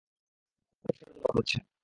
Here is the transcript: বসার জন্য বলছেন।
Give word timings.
বসার 0.85 1.07
জন্য 1.07 1.25
বলছেন। 1.35 1.61